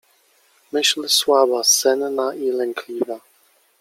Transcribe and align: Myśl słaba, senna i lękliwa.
Myśl 0.71 1.07
słaba, 1.09 1.63
senna 1.63 2.33
i 2.35 2.51
lękliwa. 2.51 3.19